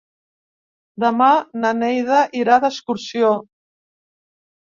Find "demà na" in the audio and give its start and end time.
1.03-1.73